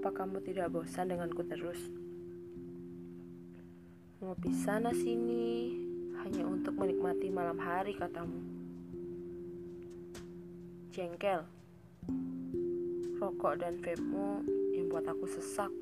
kamu 0.00 0.44
tidak 0.44 0.72
bosan 0.72 1.08
denganku 1.08 1.40
terus. 1.48 1.80
Ngopi 4.20 4.50
sana 4.52 4.90
sini 4.90 5.76
hanya 6.24 6.42
untuk 6.48 6.74
menikmati 6.74 7.28
malam 7.28 7.60
hari 7.60 7.94
katamu. 7.94 8.42
Jengkel. 10.90 11.44
Rokok 13.16 13.60
dan 13.60 13.78
vape-mu 13.80 14.42
yang 14.74 14.88
buat 14.88 15.04
aku 15.06 15.28
sesak. 15.28 15.72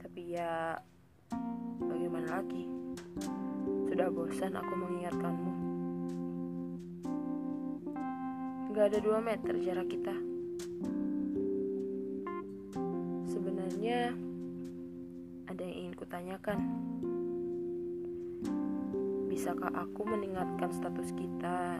Tapi 0.00 0.36
ya 0.36 0.78
bagaimana 1.82 2.40
lagi? 2.40 2.64
Sudah 3.88 4.08
bosan 4.12 4.54
aku 4.54 4.72
mengingatkanmu. 4.76 5.52
Gak 8.70 8.86
ada 8.94 8.98
dua 9.02 9.18
meter 9.18 9.58
jarak 9.58 9.90
kita. 9.90 10.29
Sebenarnya 13.70 14.18
ada 15.46 15.62
yang 15.62 15.76
ingin 15.78 15.94
kutanyakan. 15.94 16.58
Bisakah 19.30 19.70
aku 19.78 20.10
meningkatkan 20.10 20.74
status 20.74 21.14
kita 21.14 21.78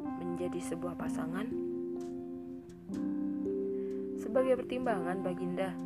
menjadi 0.00 0.56
sebuah 0.64 0.96
pasangan? 0.96 1.44
Sebagai 4.16 4.64
pertimbangan 4.64 5.20
Baginda. 5.20 5.76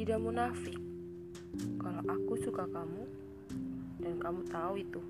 Tidak 0.00 0.16
munafik 0.16 0.80
kalau 1.76 2.00
aku 2.08 2.40
suka 2.40 2.64
kamu 2.72 3.04
dan 4.00 4.16
kamu 4.16 4.40
tahu 4.48 4.80
itu. 4.80 5.02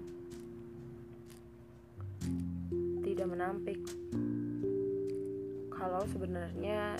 Tidak 3.07 3.27
menampik 3.31 3.79
kalau 6.01 6.17
sebenarnya 6.17 6.97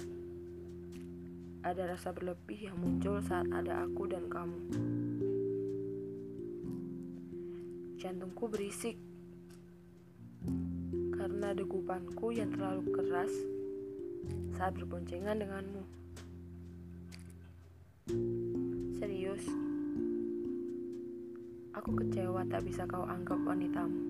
ada 1.65 1.89
rasa 1.89 2.13
berlebih 2.13 2.69
yang 2.69 2.77
muncul 2.77 3.17
saat 3.25 3.49
ada 3.49 3.89
aku 3.89 4.05
dan 4.05 4.29
kamu. 4.29 4.61
Jantungku 7.97 8.53
berisik 8.53 9.01
karena 11.17 11.57
degupanku 11.57 12.29
yang 12.29 12.53
terlalu 12.53 12.93
keras 12.93 13.33
saat 14.61 14.77
berboncengan 14.77 15.49
denganmu. 15.49 15.85
Serius, 19.01 19.49
aku 21.73 22.05
kecewa 22.05 22.45
tak 22.53 22.69
bisa 22.69 22.85
kau 22.85 23.09
anggap 23.09 23.41
wanitamu. 23.49 24.05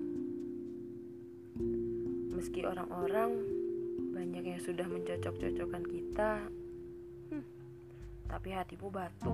Meski 2.35 2.67
orang-orang 2.67 3.60
banyak 4.21 4.53
yang 4.53 4.61
sudah 4.61 4.85
mencocok-cocokkan 4.85 5.81
kita, 5.81 6.45
hmm, 7.33 7.45
tapi 8.29 8.53
hatimu 8.53 8.93
batu. 8.93 9.33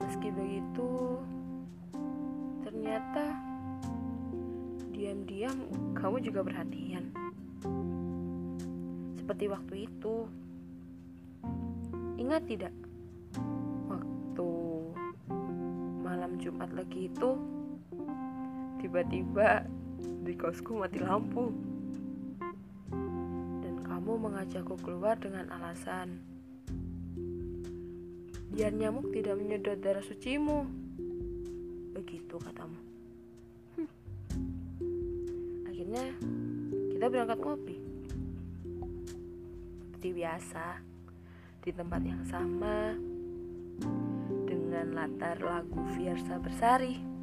Meski 0.00 0.32
begitu, 0.32 1.20
ternyata 2.64 3.36
diam-diam 4.96 5.68
kamu 5.92 6.24
juga 6.24 6.40
perhatian. 6.40 7.12
Seperti 9.20 9.44
waktu 9.52 9.74
itu. 9.92 10.24
Ingat 12.16 12.48
tidak? 12.48 12.72
Waktu 13.92 14.48
malam 16.00 16.40
Jumat 16.40 16.72
lagi 16.72 17.12
itu 17.12 17.36
tiba-tiba 18.80 19.68
di 20.30 20.38
kosku 20.38 20.78
mati 20.78 21.02
lampu. 21.02 21.50
Dan 23.66 23.82
kamu 23.82 24.30
mengajakku 24.30 24.78
keluar 24.78 25.18
dengan 25.18 25.50
alasan 25.50 26.22
biar 28.50 28.74
nyamuk 28.74 29.10
tidak 29.10 29.34
menyedot 29.38 29.78
darah 29.82 30.02
sucimu. 30.06 30.70
Begitu 31.98 32.38
katamu. 32.38 32.78
Hmm. 33.74 33.90
Akhirnya 35.66 36.14
kita 36.94 37.06
berangkat 37.10 37.38
ngopi. 37.42 37.76
Seperti 39.82 40.08
biasa, 40.14 40.66
di 41.60 41.70
tempat 41.74 42.02
yang 42.06 42.22
sama 42.30 42.94
dengan 44.46 44.94
latar 44.94 45.42
lagu 45.42 45.82
Fiersa 45.98 46.38
Bersari. 46.38 47.19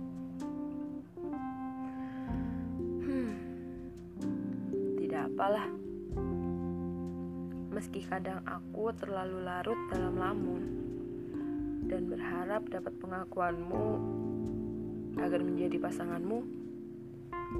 Apalah. 5.37 5.69
Meski 7.69 8.01
kadang 8.01 8.41
aku 8.41 8.89
terlalu 8.97 9.45
larut 9.45 9.77
dalam 9.93 10.17
lamun 10.17 10.63
dan 11.85 12.09
berharap 12.09 12.65
dapat 12.73 12.89
pengakuanmu 12.97 13.85
agar 15.21 15.37
menjadi 15.45 15.77
pasanganmu, 15.77 16.41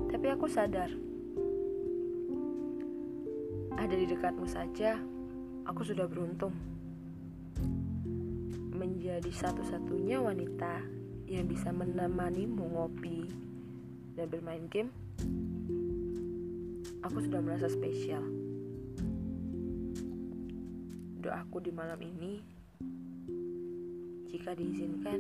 tapi 0.09 0.25
aku 0.25 0.49
sadar 0.49 0.89
ada 3.77 3.93
di 3.93 4.09
dekatmu 4.09 4.49
saja 4.49 4.97
aku 5.69 5.85
sudah 5.85 6.09
beruntung 6.09 6.57
menjadi 8.73 9.29
satu-satunya 9.29 10.17
wanita 10.17 10.81
yang 11.29 11.45
bisa 11.45 11.69
menemanimu 11.69 12.73
ngopi 12.73 13.29
dan 14.17 14.25
bermain 14.33 14.65
game. 14.65 14.89
Aku 17.07 17.23
sudah 17.23 17.39
merasa 17.39 17.71
spesial. 17.71 18.19
Doaku 21.23 21.63
di 21.63 21.71
malam 21.71 21.95
ini, 22.03 22.43
jika 24.27 24.51
diizinkan, 24.51 25.15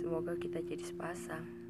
semoga 0.00 0.32
kita 0.40 0.64
jadi 0.64 0.80
sepasang. 0.80 1.65